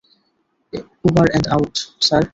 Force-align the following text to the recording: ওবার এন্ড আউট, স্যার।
ওবার 1.07 1.27
এন্ড 1.35 1.47
আউট, 1.55 1.73
স্যার। 2.01 2.23